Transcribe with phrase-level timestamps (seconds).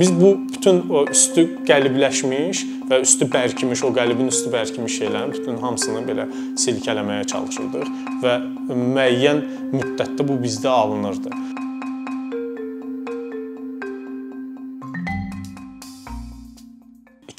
[0.00, 2.58] Biz bu bütün o üstü qəlibləşmiş
[2.90, 6.26] və üstü bərkimiş, o qəlibin üstü bərkimiş şeylərin bütün hamısını belə
[6.60, 7.86] silkələməyə çalışırdıq
[8.20, 8.34] və
[8.76, 9.40] müəyyən
[9.72, 11.32] müddətdə bu bizdə alınırdı.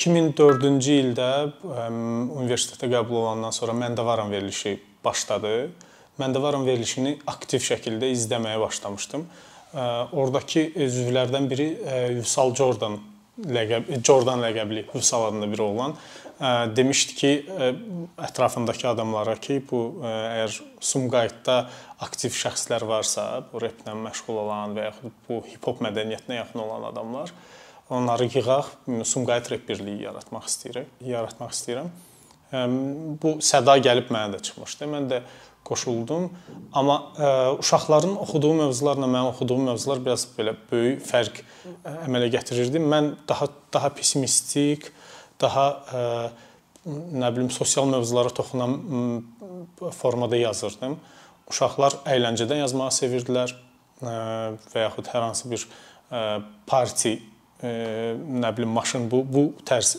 [0.07, 1.29] ...2004-cü ildə
[1.67, 5.53] universitetə qəbul olandan sonra Məndə varam verilişi başladı.
[6.17, 9.27] Məndə varam verilişini aktiv şəkildə izləməyə başlamışdım.
[9.73, 11.67] Oradakı üzvlərdən biri
[12.21, 12.99] Vüsal Jordan
[13.37, 15.95] ləqəb Jordan ləqəbli Vüsal adında biri olan
[16.75, 17.31] demişdi ki,
[18.21, 21.55] ətrafındakı adamlara ki, bu əgər Sumqayıtda
[22.05, 27.33] aktiv şəxslər varsa, bu replə məşğul olan və yaxud bu hip-hop mədəniyyətinə yaxın olan adamlar,
[27.89, 28.69] onları yığaq,
[29.03, 31.89] Sumqayıt rep birliyi yaratmaq istəyirəm, yaratmaq istəyirəm.
[32.51, 34.87] Bu səda gəlib mənə də çıxmışdı.
[34.87, 35.21] Mən də
[35.67, 36.29] qoşuldum.
[36.71, 42.79] Amma ə, uşaqların oxuduğu mövzularla mənim oxuduğum mövzular biraz belə böyük fərq ə, əmələ gətirirdi.
[42.79, 44.91] Mən daha daha pessimistik,
[45.41, 46.03] daha ə,
[46.87, 48.77] nə bilim sosial mövzulara toxunan
[49.99, 50.97] formada yazırdım.
[51.51, 54.13] Uşaqlar əyləncədən yazmağı sevirdilər ə,
[54.71, 56.21] və yaxud hər hansı bir ə,
[56.69, 57.17] parti
[57.59, 57.73] ə,
[58.15, 59.97] nə bilim maşın bu bu tərz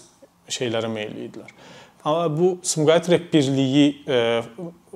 [0.49, 1.53] şeylərə meyl idilər.
[2.09, 4.19] Amma bu Sumqayıt Rep Birliyi e,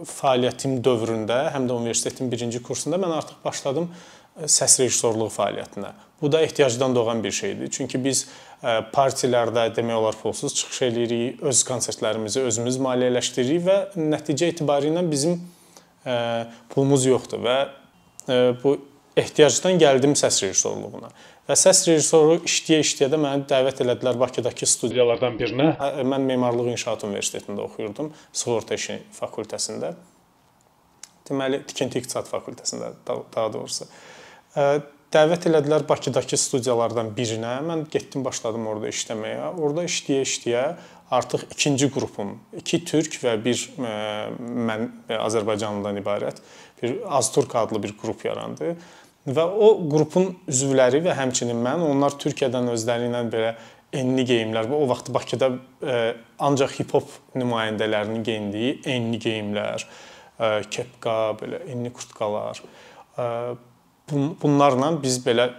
[0.09, 5.91] fəaliyyətim dövründə, həm də universitetin 1-ci kursunda mən artıq başladım e, səs rejissorluğu fəaliyyətinə.
[6.23, 7.69] Bu da ehtiyacdan doğan bir şeydir.
[7.71, 8.23] Çünki biz
[8.63, 13.77] e, partilərdə demək olar pulsuz çıxış eləyirik, öz konsertlərimizi özümüz maliyyələşdiririk və
[14.15, 15.37] nəticə etibarilə bizim
[16.73, 17.59] pulumuz yoxdur və
[18.65, 18.73] bu
[19.17, 21.13] ehtiyacdan gəldim səs rejissorluğuna.
[21.49, 25.73] Və səs rejissoru işləyə-işləyə də məni dəvət elədilər Bakıdakı studiyalardan birinə.
[25.81, 29.91] Hə, mən Memarlıq İnşaat Universitetində oxuyurdum, sığorta işi fakültəsində.
[31.27, 33.91] Deməli, tikinti iqtisad fakültəsində daha doğrusu.
[35.13, 37.59] Dəvət elədilər Bakıdakı studiyalardan birinə.
[37.67, 39.51] Mən getdim, başladım orada işləməyə.
[39.59, 40.65] Orada işləyə-işləyə
[41.13, 44.89] artıq ikinci qrupum, iki türk və bir mən
[45.19, 46.39] Azərbaycanlıdan ibarət
[46.83, 48.77] bir Azturk adlı bir qrup yarandı.
[49.23, 53.53] Və o qrupun üzvləri və həmçinin mən, onlar Türkiyədən özləri ilə belə
[53.95, 55.99] enli geyimlər və o vaxt Bakıda ə, e,
[56.43, 62.63] ancaq hip-hop nümayəndələrinin geyindiyi enli geyimlər, ə, e, kepka, belə enli kurtkalar.
[63.15, 65.53] Ə, e, bunlarla biz belə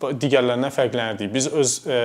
[0.00, 1.32] digərlərindən fərqlənirdik.
[1.34, 2.02] Biz öz ə,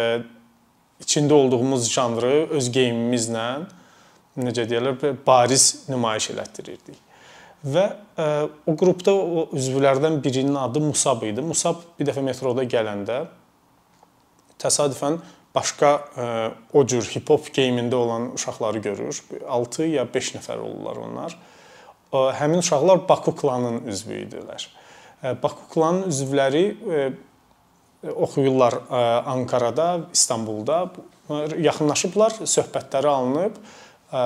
[1.06, 3.50] içində olduğumuz janrı öz geyimimizlə
[4.40, 7.00] necə deyirlər, bariz nümayiş elətdirirdik.
[7.60, 8.28] Və ə, e,
[8.72, 11.44] o qrupda o üzvlərdən birinin adı Musab idi.
[11.44, 13.26] Musab bir dəfə metroda gələndə
[14.60, 15.20] təsadüfən
[15.56, 16.28] başqa ə, e,
[16.72, 19.20] o cür hip-hop geyimində olan uşaqları görür.
[19.44, 21.36] 6 ya 5 nəfər olurlar onlar.
[22.14, 24.70] Ə, həmin uşaqlar Baku klanının üzvü idilər.
[25.20, 27.04] Ə, Baku klanının üzvləri ə,
[28.16, 29.04] oxuyurlar ə,
[29.36, 30.86] Ankarada, İstanbulda.
[31.60, 33.60] Yaxınlaşıblar, söhbətləri alınıb.
[34.16, 34.26] Ə,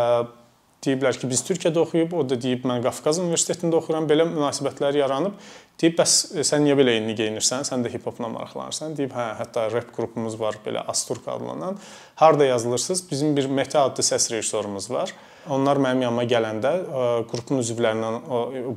[0.84, 4.08] deyiblər ki, biz Türkiyədə oxuyub, o da deyib mən Qafqaz Universitetində oxuyuram.
[4.10, 5.36] Belə münasibətlər yaranıb.
[5.82, 7.66] Deyib, bəs e, sən niyə belə enli geyinirsən?
[7.68, 8.96] Sən də hip-hopla maraqlanırsan.
[8.98, 11.80] Deyib, hə, hətta rep qrupumuz var, belə Asturk adlanan.
[12.20, 13.04] Harda yazılırsınız?
[13.12, 15.14] Bizim bir Mete adlı səs rejissorumuz var.
[15.50, 18.20] Onlar mənim yanıma gələndə e, qrupun üzvlərindən,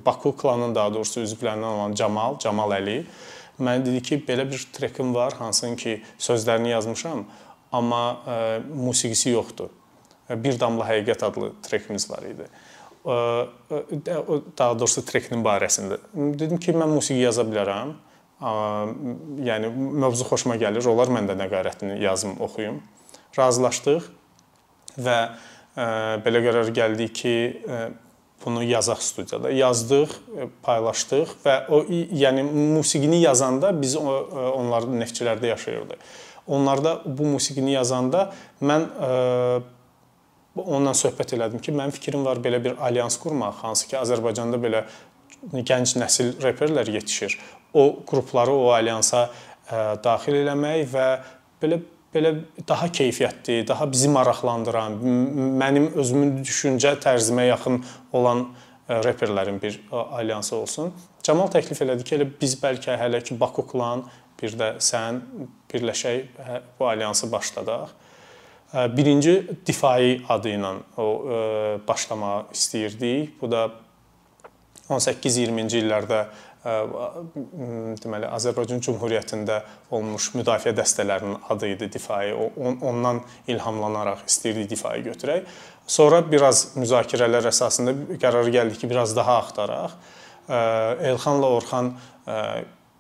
[0.07, 3.01] Baku klanının daha doğrusu üzvlərindən olan Camal, Camal Əli
[3.57, 7.25] mənə dedi ki, belə bir trekim var, hansının ki, sözlərini yazmışam,
[7.73, 9.73] amma ə, e, musiqisi yoxdur
[10.31, 12.49] bir damla həqiqət adlı trekimiz var idi.
[13.07, 16.01] Daha doğrusu trekin barəsində.
[16.15, 17.95] Dedim ki, mən musiqi yaza bilərəm.
[19.47, 19.71] Yəni
[20.03, 20.85] mövzu xoşuma gəlir.
[20.91, 22.81] Olar mən də nəqarətini yazım, oxuyum.
[23.39, 24.11] Razılaşdıq
[24.99, 25.19] və
[26.27, 27.37] belə qərar gəldi ki,
[28.45, 29.51] bunu yazaq studiyada.
[29.55, 30.13] Yazdıq,
[30.67, 32.43] paylaşdıq və o yəni
[32.75, 36.03] musiqini yazanda biz onların neftçilərdə yaşayırdıq.
[36.47, 38.91] Onlarda bu musiqini yazanda mən
[40.65, 44.85] onunla söhbət elədim ki, mənim fikrim var belə bir alyans qurmaq, hansı ki, Azərbaycanda belə
[45.53, 47.37] gənc nəsil reperlər yetişir.
[47.77, 51.07] O qrupları o alyansa ə, daxil eləmək və
[51.63, 51.83] belə
[52.17, 52.33] belə
[52.69, 54.95] daha keyfiyyətli, daha bizi maraqlandıran,
[55.61, 57.83] mənim özümün düşüncə tərzimə yaxın
[58.17, 58.47] olan
[58.89, 60.95] reperlərin bir alyansı olsun.
[61.27, 64.07] Camal təklif elədi ki, elə biz bəlkə hələ ki Baku klan,
[64.41, 65.21] bir də sən
[65.73, 67.93] birləşək hə, bu alyansı başladaq
[68.97, 71.07] birinci difai adı ilə o
[71.89, 73.37] başlamağı istəyirdik.
[73.41, 73.71] Bu da
[74.89, 76.21] 18-20-ci illərdə
[78.03, 79.61] deməli Azərbaycan Cümhuriyyətində
[79.95, 82.33] olmuş müdafiə dəstələrinin adı idi difai.
[82.59, 85.47] Ondan ilhamlanaraq istəyirdik difai götürək.
[85.87, 89.95] Sonra biraz müzakirələr əsasında qərar gəldi ki, biraz daha axtaraq.
[91.13, 91.93] Elxanla Orxan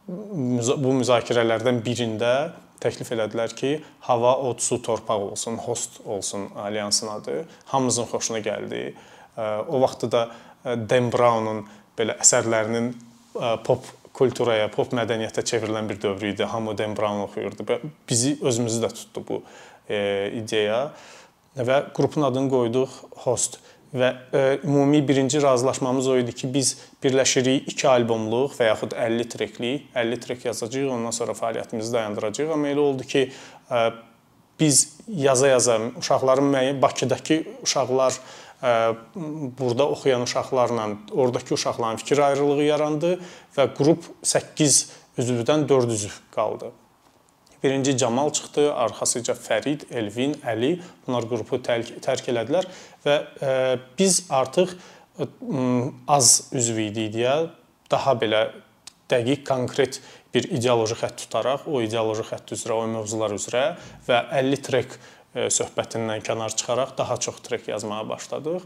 [0.06, 2.32] bu müzakirələrdən birində
[2.82, 3.73] təklif elədilər ki,
[4.08, 7.44] hava, od, su, torpaq olsun, host olsun alyansın adı.
[7.73, 8.82] Hamımızın xoşuna gəldi.
[9.69, 10.23] O vaxtda da
[10.64, 11.64] Dan Brown'un
[11.99, 12.93] belə əsərlərinin
[13.64, 13.84] pop
[14.17, 16.44] kulturaya, pop mədəniyyətə çevrilən bir dövr idi.
[16.49, 17.67] Hamı Dan Brown oxuyurdu
[18.08, 19.43] bizi özümüzü də tutdu bu
[19.88, 20.90] ideya
[21.56, 23.61] və qrupun adını qoyduq Host
[23.94, 26.73] və ə, ümumi birinci razılaşmamız o idi ki, biz
[27.05, 32.53] birləşirik 2 albomluq və yaxud 50 treklik, 50 trek yazacağıq, ondan sonra fəaliyyətimizi dayandıracağıq.
[32.55, 33.29] Amma elə oldu ki,
[33.71, 33.85] ə,
[34.61, 38.17] biz yaza-yaza uşaqların müəyyən Bakıdakı uşaqlar
[38.62, 38.73] ə,
[39.59, 43.12] burada oxuyan uşaqlarla oradakı uşaqların fikir ayrılığı yarandı
[43.56, 44.82] və qrup 8
[45.19, 46.73] üzvdən 4 üzv qaldı.
[47.67, 52.69] Birinci Camal çıxdı, arxasıca Fərid, Elvin, Əli bunlar qrupu tərk elədilər
[53.03, 53.55] və e,
[53.99, 55.27] biz artıq e,
[56.07, 57.35] az üzv idik deyə
[57.91, 58.45] daha belə
[59.11, 59.99] dəqiq, konkret
[60.31, 63.67] bir ideoloji xətt tutaraq, o ideoloji xətt üzrə, o mövzular üzrə
[64.07, 68.63] və 50 trek e, söhbətindən kənar çıxaraq daha çox trek yazmağa başladıq.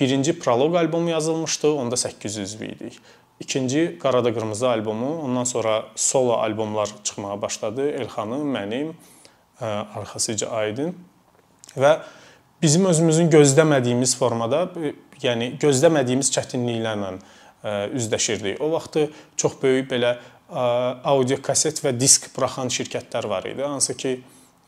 [0.00, 3.00] Birinci proloq albomu yazılmışdı, onda 800 üzv idik.
[3.40, 7.90] İkinci Qarada Qırmızı albomu, ondan sonra solo albomlar çıxmağa başladı.
[7.90, 8.92] Elxanın, mənim,
[9.60, 10.94] e, arxasıca Aydın
[11.76, 11.98] və
[12.62, 17.10] bizim özümüzün gözləmədiyimiz formada, e, yəni gözləmədiyimiz çətinliklərlə
[17.64, 18.60] e, üzləşirdik.
[18.60, 20.16] O vaxtı çox böyük belə
[21.04, 23.62] audio kaset və disk buraxan şirkətlər var idi.
[23.62, 24.20] Hansı ki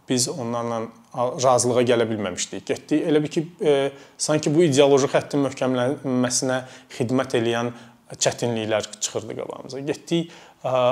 [0.09, 0.83] biz onlarla
[1.15, 2.67] razılığa gələ bilməmişdik.
[2.67, 3.75] Getdik elə bir ki, e,
[4.19, 6.61] sanki bu ideoloji xəttin möhkəmlənməsinə
[6.99, 7.73] xidmət edən
[8.13, 9.81] çətinliklər çıxırdı qabağımıza.
[9.81, 10.33] Getdik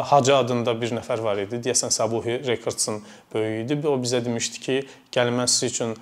[0.05, 1.59] Hacı adında bir nəfər var idi.
[1.65, 3.03] Deyəsən Sabuhi Records-ın
[3.35, 3.89] böyüyü idi.
[3.89, 4.77] O bizə demişdi ki,
[5.13, 5.97] gəlin mən sizin üçün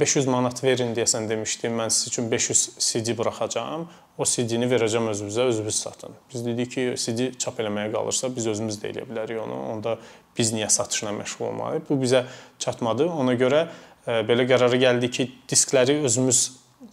[0.00, 1.70] 500 manat verin deyəsən demişdi.
[1.70, 3.86] Mən sizin üçün 500 CD buraxacağam.
[4.18, 6.16] O CD-ni verəcəm özünüzə, özünüz satın.
[6.34, 9.60] Biz dedik ki, CD çap eləməyə qalırsa biz özümüz də eləyə bilərik onu.
[9.72, 9.96] Onda
[10.38, 11.86] biz niyə satışla məşğul olmalıyıq?
[11.90, 12.24] Bu bizə
[12.58, 13.06] çatmadı.
[13.06, 13.66] Ona görə
[14.06, 16.42] belə qərara gəldik ki, diskləri özümüz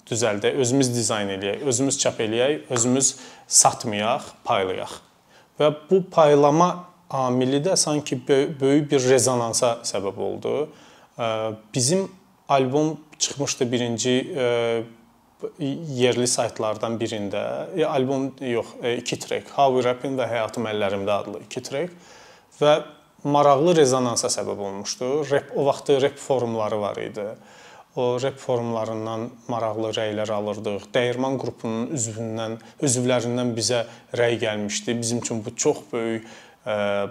[0.09, 3.15] düzəldək, özümüz dizayn eləyək, özümüz çap eləyək, özümüz
[3.47, 4.93] satmayaq, paylayaq.
[5.59, 6.69] Və bu paylama
[7.09, 10.53] amili də sanki böyük bir rezonansa səbəb oldu.
[11.73, 12.07] Bizim
[12.49, 14.15] albom çıxmışdı birinci
[15.95, 17.41] yerli saytlardan birində.
[17.75, 21.93] E, albom yox, 2 trek, How Rapping və Həyatım əllərimdə adlı 2 trek
[22.59, 22.73] və
[23.23, 25.11] maraqlı rezonansa səbəb olmuşdu.
[25.31, 27.29] Rap o vaxtı rap forumları var idi
[28.23, 30.89] rep forumlarından maraqlı rəylər alırdıq.
[30.95, 33.85] Dəyirman qrupunun üzvündən, üzvlərindən bizə
[34.17, 34.95] rəy gəlmişdi.
[34.99, 36.27] Bizim üçün bu çox böyük
[36.65, 37.07] ə,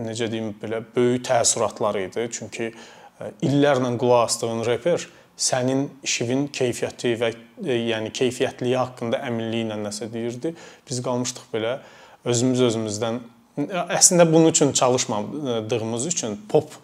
[0.00, 2.26] necə deyim, belə böyük təəssüratlar idi.
[2.32, 5.06] Çünki ə, illərlə qulaq asdığın reper
[5.36, 10.54] sənin işinin keyfiyyəti və ə, yəni keyfiyyətliyi haqqında əminliklə nəsə deyirdi.
[10.88, 11.78] Biz qalmışdıq belə
[12.26, 13.22] özümüz özümüzdən
[13.56, 16.74] əslində bunun üçün çalışmadığımız üçün pop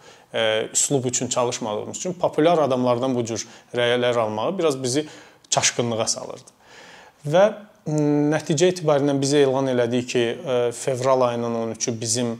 [0.73, 5.07] üslub üçün çalışmadığımız üçün populyar adamlardan bu cür rəylər almağı biraz bizi
[5.49, 6.49] çaşqınlığa salırdı.
[7.27, 7.43] Və
[8.33, 10.23] nəticə etibarilə bizə elan elədik ki,
[10.73, 12.33] fevral ayının 13-ü bizim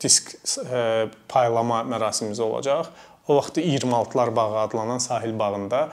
[0.00, 0.34] disk
[1.28, 2.86] paylama mərasimimiz olacaq.
[3.28, 5.88] O vaxtı 26-lar bağı adlanan sahil bağında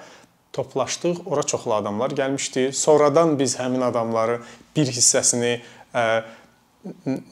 [0.54, 1.18] toplaşdıq.
[1.26, 2.72] Ora çoxlu adamlar gəlmişdi.
[2.72, 4.42] Sonradan biz həmin adamları
[4.76, 5.60] bir hissəsini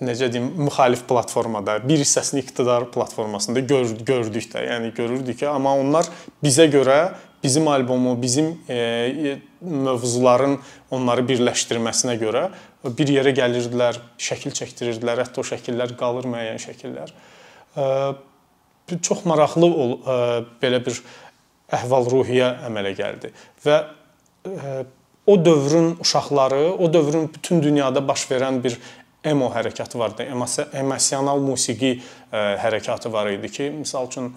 [0.01, 4.61] necə deyim, müxalif platformada, bir hissəsini iqtidar platformasında gör, gördük də.
[4.67, 6.09] Yəni görürdük ki, amma onlar
[6.43, 6.99] bizə görə
[7.43, 10.59] bizim albomu, bizim e, mövzuların
[10.91, 12.49] onları birləşdirməsinə görə
[12.97, 17.15] bir yerə gəlirdilər, şəkil çəkdirirdilər, hətta o şəkillər qalır müəyyən şəkillər.
[17.75, 17.87] E,
[19.01, 20.19] çox maraqlı ol, e,
[20.61, 21.01] belə bir
[21.79, 23.33] əhval-ruhiyyə əmələ gəldi
[23.65, 23.81] və
[24.45, 24.79] e,
[25.29, 28.77] o dövrün uşaqları, o dövrün bütün dünyada baş verən bir
[29.23, 30.27] emo hərəkatı var idi.
[30.79, 34.29] Emosional musiqi e, hərəkatı var idi ki, məsəl üçün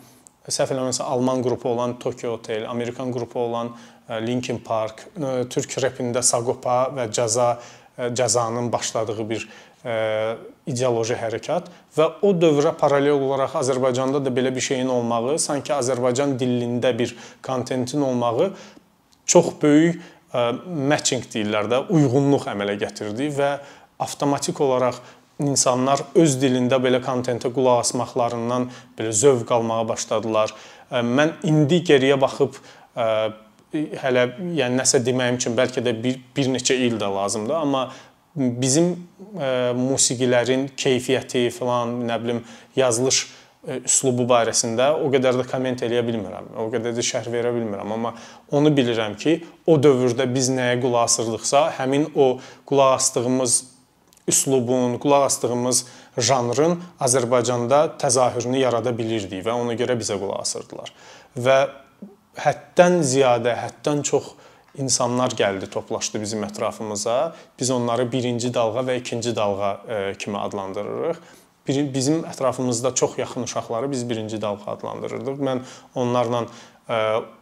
[0.48, 3.72] səhv eləmirəmsə Alman qrupu olan Tokyo Hotel, Amerikan qrupu olan
[4.08, 7.54] e, Linkin Park, e, türk repində Sagopa və Caza
[7.92, 9.42] cəzanın başladığı bir
[10.64, 16.32] ideoloji hərəkat və o dövrə paralel olaraq Azərbaycanda da belə bir şeyin olmağı, sanki Azərbaycan
[16.40, 17.12] dilində bir
[17.44, 18.48] kontentin olmağı
[19.28, 20.00] çox böyük
[20.88, 23.50] matching deyirlər də, uyğunluq əmələ gətirdi və
[24.02, 25.00] avtomatik olaraq
[25.42, 28.68] insanlar öz dilində belə kontentə qulaq asmaqlarından
[28.98, 30.52] belə zövq almağa başladılar.
[30.92, 32.58] Mən indi geriyə baxıb
[33.72, 34.26] hələ
[34.58, 37.86] yəni nəsə deməyim üçün bəlkə də bir, bir neçə il də lazımdır, amma
[38.36, 38.94] bizim
[39.76, 42.42] musiqilərin keyfiyyəti falan, nə bilim,
[42.76, 43.24] yazılış
[43.86, 46.52] üslubu barəsində o qədər də komment eləyə bilmirəm.
[46.58, 48.14] O qədər də şərh verə bilmirəm, amma
[48.52, 52.34] onu bilirəm ki, o dövrdə biz nəyə qulaq asırdıqsa, həmin o
[52.68, 53.60] qulaq asdığımız
[54.28, 55.84] üslubun, qulaq asdığımız
[56.18, 60.92] janrın Azərbaycanda təzahürünü yarada bilirdik və ona görə bizə qulaq asırdılar.
[61.36, 61.58] Və
[62.38, 64.32] həddən ziyadə, həddən çox
[64.78, 67.34] insanlar gəldi, toplaşdı bizim ətrafımıza.
[67.60, 71.16] Biz onları birinci dalğa və ikinci dalğa e, kimi adlandırırıq.
[71.66, 75.38] Bizim ətrafımızda çox yaxın uşaqları biz birinci dalğa adlandırırdıq.
[75.38, 75.60] Mən
[75.94, 76.46] onlarla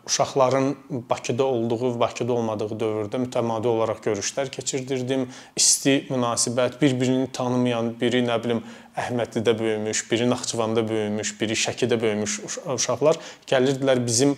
[0.06, 5.28] uşaqların Bakıda olduğu, Bakıda olmadığı dövrdə mütəmadi olaraq görüşlər keçirdirdim.
[5.56, 8.60] İsti münasibət, bir-birini tanımayan, biri nə bilim
[9.00, 12.40] Əhmədlidə böyümüş, biri Naxçıvanda böyümüş, biri Şəkidə böyümüş
[12.74, 13.16] uşaqlar
[13.48, 14.36] gəlirdilər bizim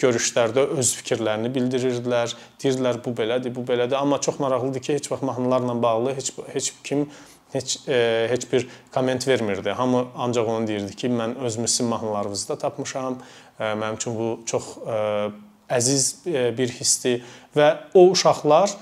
[0.00, 2.32] görüşlərdə öz fikirlərini bildirirdilər.
[2.62, 6.72] Deyirdilər bu belədir, bu belədir, amma çox maraqlıdır ki, heç vaxt mahnılarla bağlı heç heç
[6.84, 7.06] kim
[7.52, 9.70] heç e, heç bir komment vermirdi.
[9.70, 13.18] Hamı ancaq onu deyirdi ki, mən öz müslüm mahnılarınızda tapmışam.
[13.62, 14.74] Mənim üçün bu çox
[15.72, 17.22] əziz e, bir hissdir
[17.56, 18.74] və o uşaqlar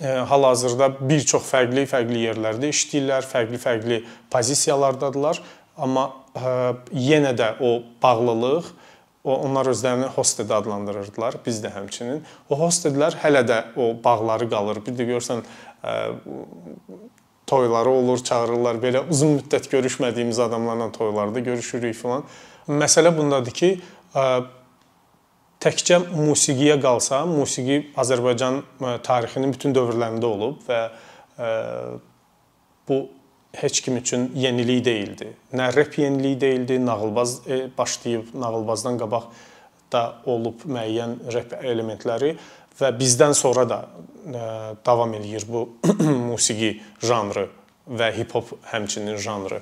[0.00, 4.02] e, hal-hazırda bir çox fərqli-fərqli yerlərdə işləyirlər, fərqli-fərqli
[4.32, 5.42] pozisiyalardadılar,
[5.76, 6.56] amma e,
[7.10, 8.72] yenə də o bağlılıq
[9.26, 12.20] onlar özlərini hosted adlandırırdılar, biz də həmçinin.
[12.46, 14.78] O hostedlər hələ də o bağları qalır.
[14.86, 15.42] Bir də görsən
[17.46, 18.80] toyları olur, çağırırlar.
[18.82, 22.24] Belə uzun müddət görüşmədiyimiz adamlarla toylarda görüşürük filan.
[22.68, 23.70] Məsələ bundadır ki,
[25.62, 28.62] təkcə musiqiyə qalsa, musiqi Azərbaycan
[29.06, 30.80] tarixinin bütün dövrlərində olub və
[32.88, 33.06] bu
[33.56, 35.30] heç kim üçün yenilik deyildi.
[35.56, 39.30] Nə rep yenilik deyildi, nağılbaz e, başlayıb, nağılbazdan qabaq
[39.92, 42.34] da olub müəyyən rep elementləri
[42.80, 44.40] və bizdən sonra da e,
[44.86, 45.66] davam eləyir bu
[46.30, 47.48] musiqi janrı
[47.86, 49.60] və hip-hop həmçinin janrı.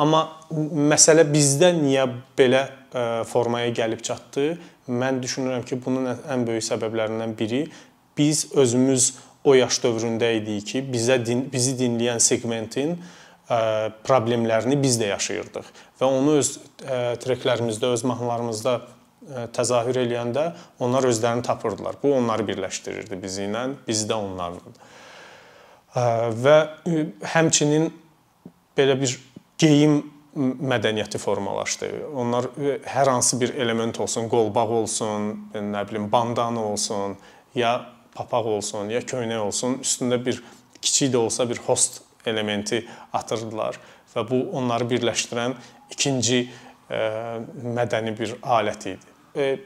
[0.00, 2.06] Amma məsələ bizdə niyə
[2.38, 4.54] belə e, formaya gəlib çatdı?
[4.92, 7.66] Mən düşünürəm ki, bunun ən böyük səbəblərindən biri
[8.18, 9.12] biz özümüz
[9.44, 13.58] o yaş dövründə idik ki, bizə din, bizi dinləyən segmentin e,
[14.06, 16.56] problemlərini biz də yaşayırdıq və onu öz
[17.22, 18.80] treklərimizdə, öz mahnılarımızda
[19.54, 20.46] təzahür eləyəndə
[20.82, 21.98] onlar özlərini tapırdılar.
[22.02, 24.72] Bu onları birləşdirirdi bizi ilə, biz də onlarla.
[26.42, 26.56] Və
[27.34, 27.90] həmçinin
[28.78, 29.14] belə bir
[29.60, 30.00] geyim
[30.34, 31.90] mədəniyyəti formalaşdı.
[32.16, 32.48] Onlar
[32.88, 37.18] hər hansı bir element olsun, qolbaq olsun, nə bilim bandana olsun,
[37.54, 37.74] ya
[38.16, 40.40] papaq olsun, ya köynək olsun, üstündə bir
[40.80, 43.78] kiçik də olsa bir host elementi atırdılar
[44.14, 45.54] və bu onları birləşdirən
[45.92, 46.46] ikinci
[46.88, 49.56] mədəni bir alət idi e,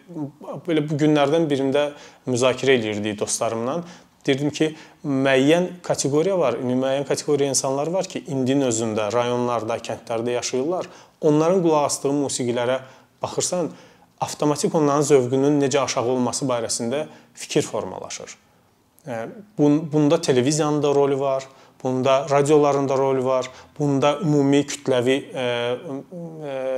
[0.67, 1.89] belə bu günlərdən birində
[2.27, 3.81] müzakirə eləyirdik dostlarımla.
[4.27, 4.73] Deyirdim ki,
[5.07, 10.89] müəyyən kateqoriya var, müəyyən kateqoriya insanlar var ki, indinin özündə rayonlarda, kəndlərdə yaşayırlar.
[11.23, 12.81] Onların qulaq asdığı musiqilərə
[13.23, 13.71] baxırsan,
[14.21, 17.05] avtomatik onların zövqünün necə aşağı olması barəsində
[17.35, 18.35] fikir formalaşır.
[19.59, 21.47] Bunda televiziyanın da rolu var,
[21.83, 25.21] bunda radioların da rolu var, bunda ümumi kütləvi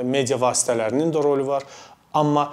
[0.04, 1.64] media vasitələrinin də rolu var.
[2.12, 2.50] Amma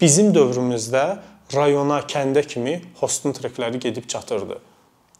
[0.00, 1.04] Bizim dövrümüzdə
[1.50, 4.60] rayona, kəndə kimi hostun trekləri gedib çatırdı.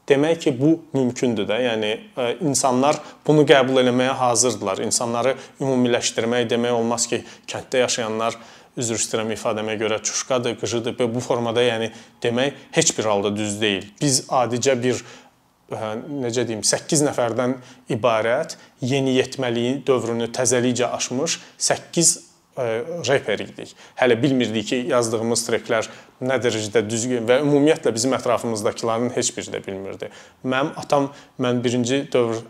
[0.09, 1.59] Demək ki, bu mümkündür də.
[1.65, 4.79] Yəni e, insanlar bunu qəbul etməyə hazırdılar.
[4.87, 8.39] İnsanları ümumiləşdirmək demək olmaz ki, kənddə yaşayanlar
[8.79, 11.91] üzr istəyirəm ifadəmə görə çuşkadır, qıcıdır və bu formada yəni
[12.23, 13.91] demək heç bir halda düz deyil.
[14.01, 15.83] Biz adicə bir e,
[16.23, 17.59] necə deyim, 8 nəfərdən
[17.99, 22.17] ibarət yeniyetməliyi dövrünü təzəlikcə aşmış 8
[22.59, 23.75] reper idik.
[23.99, 25.89] Hələ bilmirdik ki, yazdığımız treklər
[26.25, 30.11] nə dərəcədə düzgün və ümumiyyətlə bizim ətrafımızdakıların heç biri də bilmirdi.
[30.45, 32.43] Mənim atam mən birinci dövr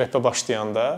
[0.00, 0.88] repə başlayanda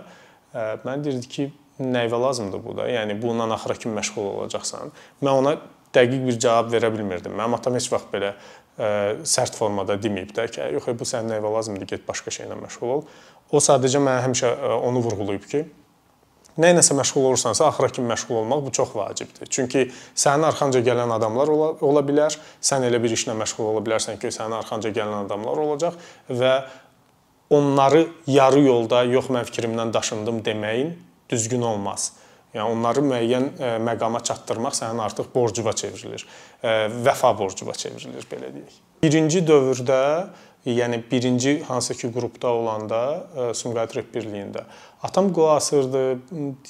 [0.87, 1.51] mən deyirdi ki,
[1.83, 2.89] nəyə lazımdır bu da?
[2.89, 4.93] Yəni bundan axıra kimi məşğul olacaqsan.
[5.23, 5.55] Mən ona
[5.95, 7.35] dəqiq bir cavab verə bilmirdim.
[7.37, 11.55] Mənim atam heç vaxt belə ə, sərt formada deməyib də ki, yox, bu sənin nəyə
[11.57, 13.07] lazımdır, get başqa şeylə məşğul ol.
[13.53, 15.65] O sadəcə mənə həmişə onu vurğulayıb ki,
[16.61, 19.49] Nə iləsə məşğul olursansa, axıra kimi məşğul olmaq bu çox vacibdir.
[19.49, 24.21] Çünki sənin arxanca gələn adamlar ola, ola bilər, sən elə bir işlə məşğul ola bilərsən
[24.21, 25.97] ki, sənin arxanca gələn adamlar olacaq
[26.29, 26.53] və
[27.57, 30.93] onları yarı yolda yox mən fikrimdən daşındım deməyin
[31.33, 32.13] düzgün olmaz.
[32.53, 36.27] Yəni onları müəyyən e, məqama çatdırmaq sənin artıq borcuva çevrilir.
[36.61, 36.69] E,
[37.07, 38.81] vəfa borcuva çevrilir belə deyək.
[39.05, 40.03] Birinci dövrdə
[40.69, 43.01] yəni birinci hansı ki qrupda olanda
[43.37, 44.67] e, Sumqayıt Rep Birliyində
[45.03, 46.03] atam qulaq asırdı,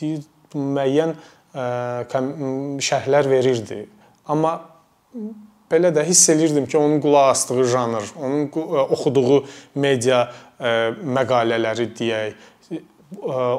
[0.00, 0.22] deyir
[0.54, 1.14] müəyyən
[1.54, 1.64] e,
[2.82, 3.82] şərhlər verirdi.
[4.28, 4.58] Amma
[5.72, 10.26] belə də hiss elirdim ki, onun qulaq asdığı janr, onun e, oxuduğu media
[10.62, 12.34] məqalələri deyək,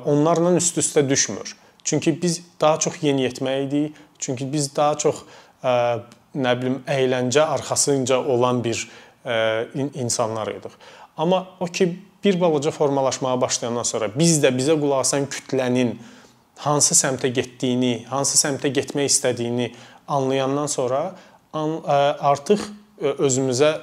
[0.08, 1.56] onlarla üst-üstə düşmür.
[1.84, 3.98] Çünki biz daha çox yeniyetmə idik.
[4.20, 5.26] Çünki biz daha çox
[5.64, 8.88] nə bilim əyləncə arxasınca olan bir
[9.94, 10.72] insanlar idik.
[11.18, 11.90] Amma o ki
[12.24, 15.96] bir balaca formalaşmağa başlayandan sonra biz də bizə qulaq asan kütlənin
[16.64, 19.72] hansı səmtə getdiyini, hansı səmtə getmək istədiyini
[20.08, 21.16] anlayandan sonra
[21.54, 22.64] artıq
[23.02, 23.74] özümüzə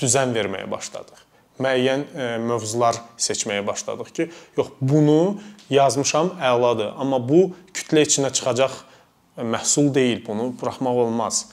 [0.00, 1.22] düzən verməyə başladıq.
[1.62, 2.04] Müəyyən
[2.44, 5.38] mövzular seçməyə başladıq ki, yox bunu
[5.72, 8.74] yazmışam, əladır, amma bu kütlə içinə çıxacaq
[9.40, 11.46] məhsul deyil, bunu buraxmaq olmaz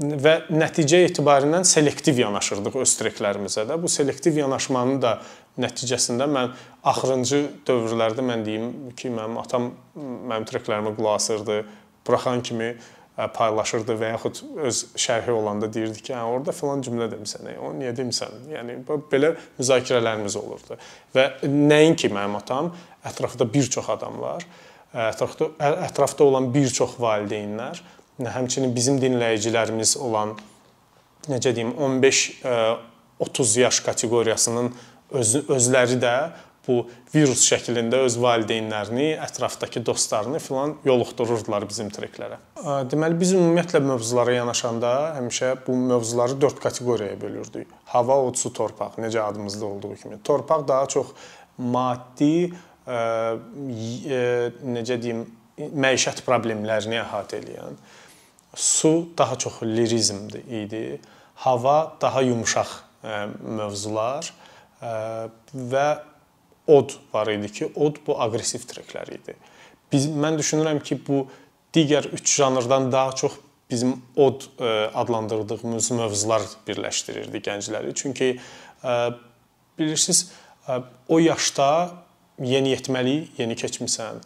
[0.00, 3.76] və nəticə etibarilə selektiv yanaşırdıq öz treklərimizə də.
[3.80, 5.18] Bu selektiv yanaşmanın da
[5.60, 6.54] nəticəsində mən
[6.88, 11.60] axırıncı dövrlərdə mən deyim ki, mənim atam mənim treklərimə qulaq asırdı.
[12.06, 12.72] Buraxan kimi
[13.36, 17.92] paylaşırdı və yaxud öz şərhi olanda deyirdi ki, hə orada filan cümlə demisən, onu niyə
[17.96, 18.38] demisən?
[18.54, 18.78] Yəni
[19.12, 20.78] belə müzakirələrimiz olurdu.
[21.14, 22.72] Və nəinki mənim atam,
[23.04, 24.46] ətrafda bir çox adamlar,
[24.96, 25.52] ətrafda
[25.90, 27.84] ətrafda olan bir çox valideynlər
[28.20, 30.36] həmçinin bizim dinləyicilərimiz olan
[31.30, 34.72] necə deyim 15-30 yaş kateqoriyasının
[35.12, 36.16] öz, özləri də
[36.66, 36.76] bu
[37.14, 42.38] virus şəklində öz valideynlərini, ətrafdakı dostlarını filan yoluxdururdular bizim treklərə.
[42.90, 47.72] Deməli biz ümumiyyətlə mövzulara yanaşanda həmişə bu mövzuları 4 kateqoriyaya bölürdük.
[47.90, 50.20] Hava, od, su, torpaq, necə adımızda olduğu kimi.
[50.22, 51.10] Torpaq daha çox
[51.58, 52.52] maddi,
[52.86, 53.00] ə,
[54.20, 54.22] ə,
[54.78, 55.26] necə deyim,
[55.58, 57.74] məişət problemlərini əhatə edən,
[58.54, 61.00] Su daha çox lirizm idi.
[61.34, 62.68] Hava daha yumşaq
[63.42, 64.28] mövzular
[65.54, 65.86] və
[66.66, 69.34] od var idi ki, od bu aqressiv treklər idi.
[69.92, 71.24] Biz mən düşünürəm ki, bu
[71.74, 73.32] digər 3 janrdan daha çox
[73.70, 74.44] bizim od
[74.94, 77.94] adlandırdığımız mövzular birləşdirirdi gəncləri.
[77.94, 78.38] Çünki
[79.78, 80.32] bilirsiniz,
[81.08, 81.90] o yaşda
[82.38, 84.20] yeniyetməli, yeni keçmisən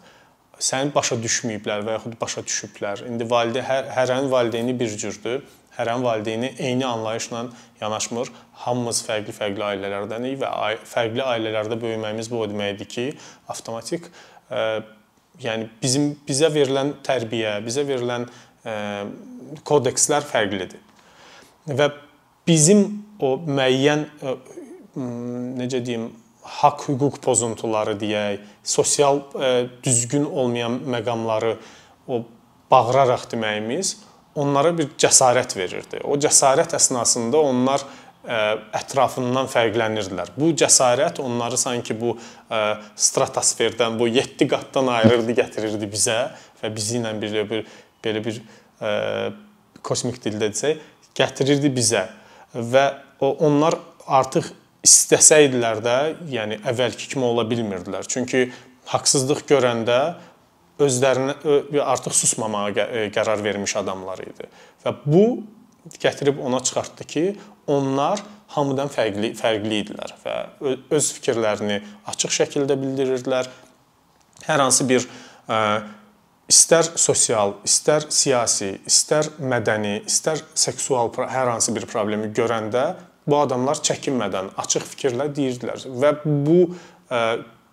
[0.63, 3.05] səni başa düşməyiblər və yaxud başa düşüblər.
[3.11, 5.43] İndi valideyn hər hərənin valideyni bir cürdür.
[5.77, 7.43] Hərənin valideyni eyni anlayışla
[7.81, 8.31] yanaşmır.
[8.63, 10.51] Hamımız fərqli-fərqli ailələrdənik və
[10.89, 13.07] fərqli ailələrdə böyüməyimiz bu o deməkdir ki,
[13.53, 14.09] avtomatik
[14.49, 14.81] ə,
[15.43, 18.77] yəni bizim bizə verilən tərbiyə, bizə verilən ə,
[19.67, 20.81] kodekslər fərqlidir.
[21.69, 21.91] Və
[22.49, 22.87] bizim
[23.21, 24.37] o müəyyən ə,
[25.61, 26.09] necə deyim,
[26.47, 31.55] haqq hüquq pozuntuları deyək, sosial ə, e, düzgün olmayan məqamları
[32.07, 32.23] o
[32.71, 33.97] bağıraraq deməyimiz
[34.37, 36.01] onlara bir cəsarət verirdi.
[36.03, 38.37] O cəsarət əsnasında onlar e,
[38.79, 40.33] ətrafından fərqlənirdilər.
[40.37, 42.61] Bu cəsarət onları sanki bu e,
[43.07, 46.19] stratosferdən, bu 7 qatdan ayırırdı, gətirirdi bizə
[46.61, 47.65] və bizi ilə bir bir
[48.05, 48.39] belə bir
[48.79, 48.93] ə,
[49.83, 50.79] kosmik dildə desək,
[51.17, 52.05] gətirirdi bizə
[52.53, 52.85] və
[53.23, 53.75] onlar
[54.07, 54.51] artıq
[54.85, 55.97] istəsəydilər də,
[56.31, 58.07] yəni əvvəlki kimi ola bilmirdilər.
[58.09, 58.47] Çünki
[58.91, 59.99] haqsızlıq görəndə
[60.83, 61.35] özlərinə
[61.81, 64.47] artıq susmamağa e, qərar vermiş adamlar idi.
[64.85, 65.25] Və bu
[66.01, 67.25] gətirib ona çıxartdı ki,
[67.67, 68.21] onlar
[68.55, 70.35] hamıdan fərqli fərqli idilər və
[70.93, 71.81] öz fikirlərini
[72.13, 73.49] açıq şəkildə bildirirdilər.
[74.47, 75.03] Hər hansı bir
[75.49, 75.59] ə,
[76.51, 82.87] istər sosial, istər siyasi, istər mədəni, istər seksual hər hansı bir problemi görəndə
[83.27, 87.21] bu adamlar çəkinmədən açıq fikirlə deyirdilər və bu e,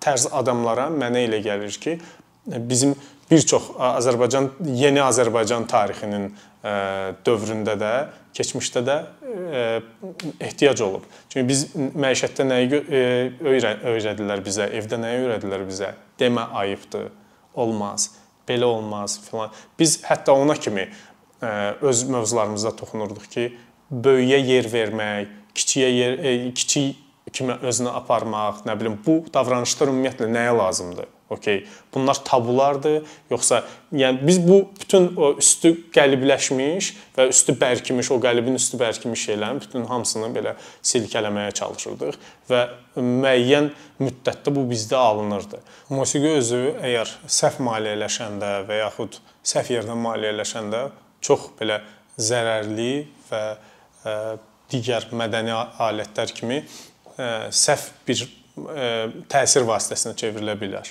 [0.04, 1.98] tərz adamlara mənə elə gəlir ki,
[2.70, 2.94] bizim
[3.30, 6.74] bir çox Azərbaycan yeni Azərbaycan tarixinin e,
[7.26, 7.92] dövründə də,
[8.36, 8.98] keçmişdə də
[9.30, 9.62] e,
[10.48, 11.06] ehtiyac olub.
[11.32, 12.82] Çünki biz məişətdə nəyi
[13.40, 15.94] öyrədilər bizə, evdə nəyi öyrədilər bizə?
[16.20, 17.08] Demə ayıbdır,
[17.54, 18.10] olmaz,
[18.48, 19.54] belə olmaz filan.
[19.78, 20.88] Biz hətta ona kimi
[21.84, 23.48] öz mövzularımızda toxunurduq ki,
[23.92, 27.00] böyüyə yer vermək, kiçiyə yer, e, kiçik
[27.32, 31.10] kimi özünü aparmaq, nə bilim, bu davranışlar ümumiyyətlə nəyə lazımdır?
[31.34, 31.64] Okay.
[31.94, 33.62] Bunlar tabulardır, yoxsa
[33.92, 39.62] yəni biz bu bütün o üstü qəlibləşmiş və üstü bərkimiş, o qəlibin üstü bərkimiş şeylərin
[39.64, 40.52] bütün hamısını belə
[40.84, 42.62] silkələməyə çalışırdıq və
[43.00, 43.70] müəyyən
[44.04, 45.62] müddətdə bu bizdə alınırdı.
[45.96, 49.18] Musiqi özü əgər səhv maliyyələşəndə və yaxud
[49.54, 50.86] səhv yerdən maliyyələşəndə
[51.24, 51.80] çox belə
[52.20, 52.92] zərərli
[53.30, 53.46] və
[54.04, 54.18] ə,
[54.74, 56.66] digər mədəni alətlər kimi e,
[57.54, 58.90] səhv bir e,
[59.30, 60.90] təsir vasitəsinə çevrilə bilər.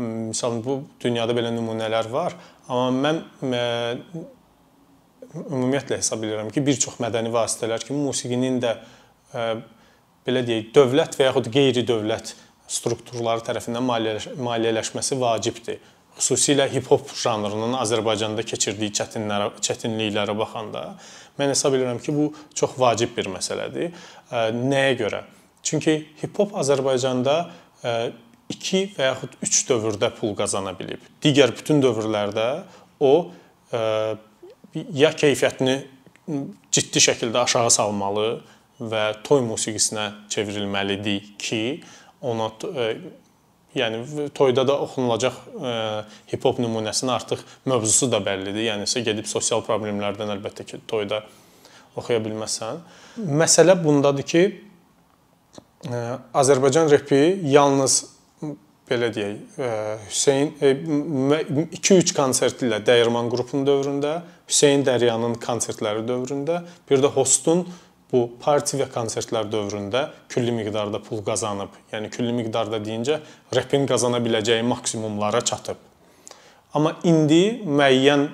[0.00, 2.36] Məsələn, bu dünyada belə nümunələr var,
[2.70, 3.20] amma mən
[3.50, 3.64] e,
[5.40, 8.74] ümumiyyətlə hesab edirəm ki, bir çox mədəni vasitələr kimi musiqinin də
[10.26, 12.32] belə deyək, dövlət və yaxud qeyri-dövlət
[12.70, 13.86] strukturları tərəfindən
[14.42, 15.78] maliyyələşməsi vacibdir
[16.20, 20.84] xüsusilə hip-hop janrının Azərbaycanda keçirdiyi çətinlərə, çətinliklərə baxanda
[21.40, 23.94] mən hesab edirəm ki, bu çox vacib bir məsələdir.
[24.56, 25.22] Nəyə görə?
[25.64, 27.36] Çünki hip-hop Azərbaycanda
[28.50, 31.02] 2 və yaxud 3 dövrdə pul qazana bilib.
[31.24, 32.48] Digər bütün dövrlərdə
[33.00, 33.12] o
[34.74, 35.76] ya keyfiyyətini
[36.74, 38.28] ciddi şəkildə aşağı salmalı
[38.80, 41.62] və toy musiqisinə çevrilməlidir ki,
[42.20, 42.50] ona
[43.76, 45.36] yəni toyda da oxunulacaq
[46.32, 48.64] hip-hop nümunəsinin artıq mövzusu da bəllidir.
[48.70, 51.22] Yəni isə gedib sosial problemlərdən əlbəttə ki, toyda
[51.98, 52.80] oxuya bilməzsən.
[53.40, 54.46] Məsələ bundadır ki,
[56.36, 58.02] Azərbaycan repi yalnız
[58.90, 59.36] belə deyək,
[60.08, 64.16] Hüseyn 2-3 konsert ilə Dəyirman qrupunun dövründə,
[64.50, 66.58] Hüseyn Dəryanın konsertləri dövründə,
[66.90, 67.62] bir də Hostun
[68.10, 71.74] bu parti və konsertlər dövründə külli miqdarda pul qazanıb.
[71.92, 73.20] Yəni külli miqdarda deyincə
[73.54, 75.78] repin qazana biləcəyi maksimumlara çatıb.
[76.74, 78.28] Amma indi müəyyən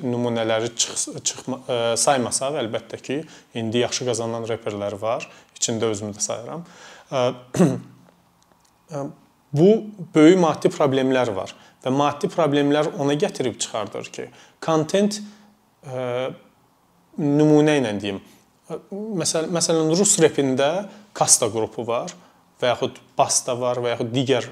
[0.00, 1.58] nümunələri çıx, çıxma,
[2.00, 3.18] saymasaq əlbəttə ki,
[3.60, 5.26] indi yaxşı qazanan reperlər var.
[5.58, 6.64] İçində özümü də sayıram.
[9.54, 9.68] Bu
[10.14, 11.52] böyük maddi problemlər var
[11.84, 14.24] və maddi problemlər ona gətirib çıxardır ki,
[14.64, 15.20] kontent
[17.20, 18.22] nümunə ilə deyim.
[18.64, 22.14] Məsəl məsələn rus repində kasta qrupu var
[22.62, 24.46] və yaxud Basta var və yaxud digər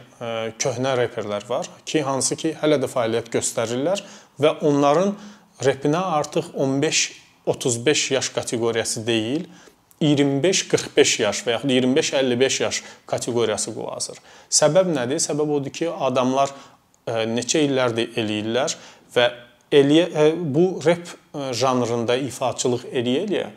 [0.60, 4.02] köhnə reperlər var ki, hansı ki hələ də fəaliyyət göstərirlər
[4.42, 5.14] və onların
[5.64, 9.48] repinə artıq 15-35 yaş kateqoriyası deyil,
[10.02, 14.22] 25-45 yaş və yaxud 25-55 yaş kateqoriyası qulaq asır.
[14.50, 15.22] Səbəb nədir?
[15.22, 18.76] Səbəb odur ki, adamlar e, neçə illərdir eləyirlər
[19.14, 19.28] və
[19.72, 23.52] eləyə e, bu rep e, janrında ifaçılıq eləyə-eləyə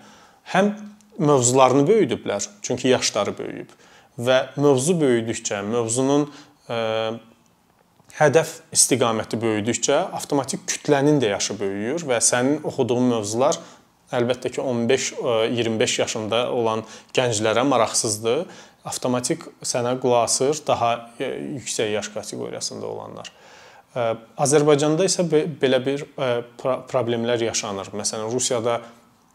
[0.53, 0.73] həm
[1.17, 3.71] mövzularını böyüdüblər, çünki yaşları böyüyüb
[4.17, 6.29] və mövzu böyüdükcə, mövzunun
[8.15, 13.59] hədəf istiqaməti böyüdükcə avtomatik kütlənin də yaşı böyüyür və sənin oxuduğun mövzular
[14.13, 18.45] əlbəttə ki 15-25 yaşında olan gənclərə maraqsızdır.
[18.85, 23.31] Avtomatik sənə qulaq asır daha e, yüksək yaş kateqoriyasında olanlar.
[23.95, 24.11] E,
[24.45, 26.29] Azərbaycanda isə belə bir e,
[26.91, 27.89] problemlər yaşanır.
[27.97, 28.77] Məsələn, Rusiyada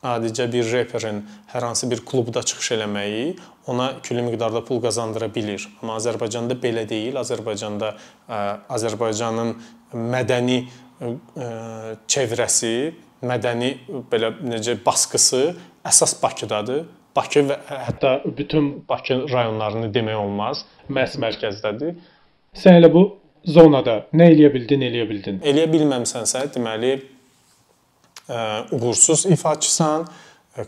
[0.03, 3.35] adicə bir reperin hər hansı bir klubda çıxış eləməyi
[3.71, 5.67] ona külli miqdarda pul qazandıra bilər.
[5.83, 7.19] Amma Azərbaycanda belə deyil.
[7.21, 7.93] Azərbaycanda
[8.77, 9.55] Azərbaycanın
[9.93, 10.63] mədəni
[12.11, 12.75] çevrəsi
[13.27, 13.75] mədəni
[14.11, 15.43] belə necə basqısı
[15.87, 16.87] əsas Bakıdadır.
[17.17, 21.97] Bakı və hətta bütün Bakı rayonlarını demək olmaz, məhz mərkəzdədir.
[22.55, 23.03] Sən elə bu
[23.45, 25.41] zonada nə eləyə bildin, eləyə bildin?
[25.43, 26.93] Eləyə bilməmisənsə, deməli
[28.71, 30.07] uğursuz ifaçısan,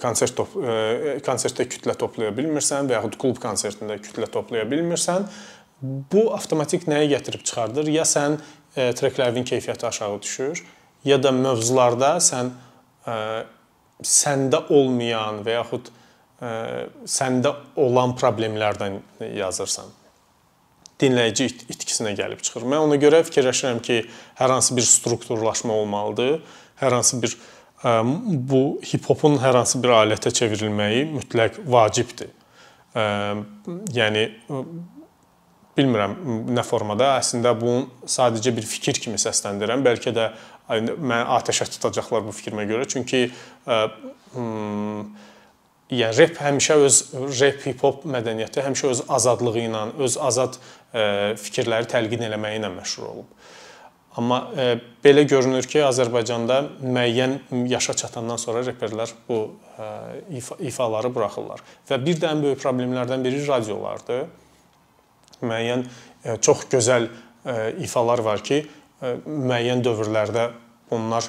[0.03, 0.55] konsert top
[1.27, 5.27] konsertdə kütlə toplaya bilmirsən və yaxud klub konsertində kütlə toplaya bilmirsən,
[5.83, 7.91] bu avtomatik nəyə gətirib çıxardır?
[7.91, 8.39] Ya sən
[8.77, 10.63] treklərin keyfiyyəti aşağı düşür,
[11.05, 12.53] ya da mövzularda sən
[13.07, 13.17] ə,
[14.03, 16.53] səndə olmayan və yaxud ə,
[17.05, 19.01] səndə olan problemlərdən
[19.37, 19.91] yazırsan.
[21.03, 22.63] Dinləyici it itkisinə gəlib çıxır.
[22.63, 24.05] Mən ona görə fikirləşirəm ki,
[24.39, 26.37] hər hansı bir strukturlaşma olmalıdır.
[26.83, 27.99] Hər hansı bir ə,
[28.53, 32.33] bu hip-hopun hər hansı bir alətə çevrilməyi mütləq vacibdir.
[32.93, 33.05] Ə,
[33.97, 34.27] yəni
[35.77, 36.17] bilmirəm
[36.53, 37.17] nə formada.
[37.21, 39.85] Əslində bunu sadəcə bir fikir kimi səsləndirirəm.
[39.87, 40.31] Bəlkə də
[40.73, 42.89] mən atəşə tutacaqlar bu fikrimə görə.
[42.89, 43.79] Çünki ə,
[44.35, 45.07] hmm,
[45.93, 47.01] yəni rep həmişə öz
[47.41, 51.05] rep hip-hop mədəniyyəti həmişə öz azadlığı ilə, öz azad ə,
[51.41, 53.42] fikirləri təlqin eləməyi ilə məşhur olub.
[54.21, 54.67] Amma ə,
[55.05, 57.39] belə görünür ki, Azərbaycanda müəyyən
[57.71, 59.39] yaşa çatandan sonra reperlər bu
[59.79, 59.89] ə,
[60.37, 61.65] ifa, ifaları buraxırlar.
[61.89, 64.27] Və bir də ən böyük problemlərdən biri radiolardır.
[65.41, 68.63] Müəyyən ə, çox gözəl ə, ifalar var ki,
[69.27, 70.51] müəyyən dövrlərdə
[70.95, 71.27] onlar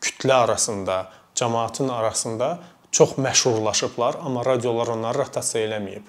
[0.00, 1.02] kütlə arasında,
[1.34, 2.58] cəmaətin arasında
[2.94, 6.06] çox məşhurlaşıblar, amma radiolar onları rotasiya eləməyib.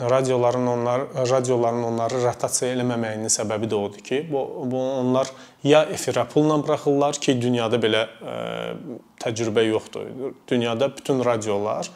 [0.00, 5.30] Radioların onlar radioların onları rotasiya eləməməyinin səbəbi də odur ki, bu, bu onlar
[5.64, 10.34] ya efirə pulla buraxırlar ki, dünyada belə ə, e, təcrübə yoxdur.
[10.48, 11.88] Dünyada bütün radiolar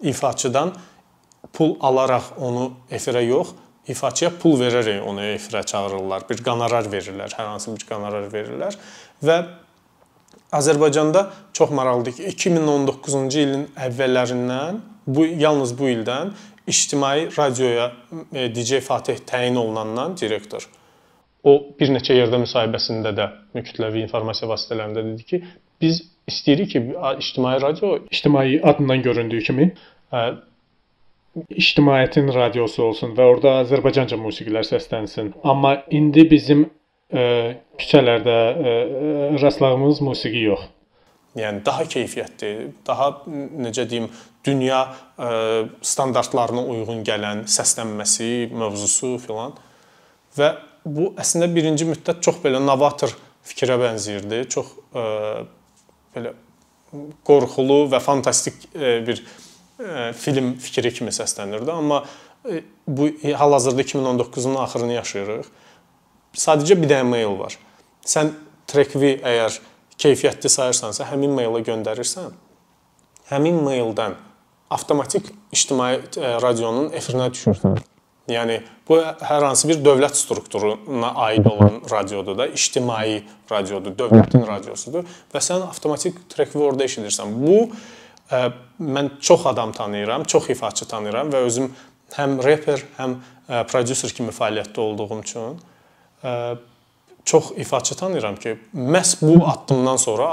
[0.00, 0.74] ifaçıdan
[1.52, 3.54] pul alaraq onu efirə yox,
[3.88, 6.28] ifaçıya pul verərək onu efirə çağırırlar.
[6.28, 8.76] Bir qonorar verirlər, hər hansı bir qonorar verirlər
[9.24, 9.38] və
[10.52, 16.36] Azərbaycanda çox maraqlıdır ki, 2019-cu ilin əvvəllərindən bu yalnız bu ildən
[16.72, 17.90] ictimai radioya
[18.32, 20.68] e, DJ Fatih təyin olunandan direktor
[21.46, 25.40] o bir neçə yerdə müsahibəsində də kütləvi informasiya vasitələrində dedi ki,
[25.82, 26.82] biz istəyirik ki,
[27.22, 29.68] ictimai radio ictimai adından göründüyü kimi
[30.14, 30.24] hə,
[31.62, 35.32] ictimaiyyətin radiosu olsun və orada Azərbaycanca musiqilər səslənsin.
[35.46, 37.28] Amma indi bizim ə, e,
[37.78, 40.66] küçələrdə ə, e, rastladığımız musiqi yox.
[41.38, 42.52] Yəni daha keyfiyyətli,
[42.86, 43.10] daha
[43.62, 44.08] necə deyim,
[44.46, 44.80] dünya
[45.18, 45.28] e,
[45.86, 49.54] standartlarına uyğun gələn səslənməsi, mövzusu filan.
[50.38, 50.52] Və
[50.86, 53.12] bu əslində birinci müddət çox belə novator
[53.48, 54.42] fikrə bənzəyirdi.
[54.52, 55.04] Çox ə,
[56.16, 56.34] belə
[57.28, 62.02] qorxulu və fantastik ə, bir e, film fikri kimi səslənirdi, amma
[62.48, 65.50] e, bu hal-hazırda 2019-un axırını yaşayırıq.
[66.38, 67.56] Sadəcə bir dənə mail var.
[68.06, 68.34] Sən
[68.68, 69.54] Trackvi əgər
[69.98, 72.32] keyfiyyətli sayırsansa, həmin mailə göndərirsən,
[73.32, 74.16] həmin maildən
[74.70, 77.78] avtomatik ictimai e, radionun efirinə düşürsən.
[78.28, 78.58] Yəni
[78.88, 85.40] bu hər hansı bir dövlət strukturuna aid olan radiodur da, ictimai radiodur, dövlətin radiosudur və
[85.44, 87.32] sən avtomatik Trackvi orada eşidirsən.
[87.40, 87.62] Bu
[88.28, 88.50] ə,
[88.84, 91.70] mən çox adam tanıyıram, çox ifaçı tanıyıram və özüm
[92.18, 93.16] həm reper, həm
[93.48, 95.56] ə, prodüser kimi fəaliyyətdə olduğum üçün
[96.20, 96.34] ə,
[97.28, 100.30] çox ifaçı tanıyıram ki, məhz bu addımdan sonra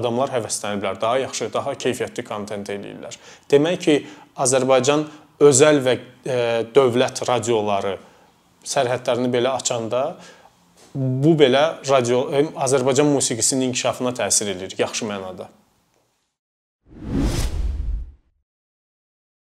[0.00, 3.18] adamlar həvəsləniblər, daha yaxşı, daha keyfiyyətli kontent eləyirlər.
[3.52, 3.96] Demək ki,
[4.40, 5.04] Azərbaycan
[5.44, 6.38] özəl və e,
[6.74, 7.98] dövlət radioları
[8.64, 10.02] sərhədlərini belə açanda
[10.94, 12.24] bu belə radio
[12.56, 15.50] Azərbaycan musiqisinin inkişafına təsir eləyir yaxşı mənada.